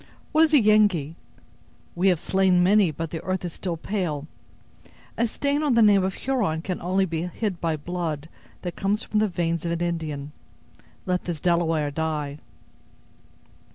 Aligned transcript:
What 0.31 0.43
is 0.45 0.51
a 0.55 0.59
Yengee? 0.59 1.13
we 1.93 2.07
have 2.09 2.19
slain 2.19 2.63
many, 2.63 2.89
but 2.89 3.11
the 3.11 3.23
earth 3.23 3.45
is 3.45 3.53
still 3.53 3.77
pale. 3.77 4.25
A 5.15 5.27
stain 5.27 5.61
on 5.61 5.75
the 5.75 5.83
name 5.83 6.03
of 6.03 6.15
Huron 6.15 6.63
can 6.63 6.81
only 6.81 7.05
be 7.05 7.21
hid 7.27 7.61
by 7.61 7.77
blood 7.77 8.27
that 8.63 8.75
comes 8.75 9.03
from 9.03 9.19
the 9.19 9.27
veins 9.27 9.63
of 9.63 9.71
an 9.71 9.81
Indian. 9.81 10.31
Let 11.05 11.25
this 11.25 11.39
Delaware 11.39 11.91
die." 11.91 12.39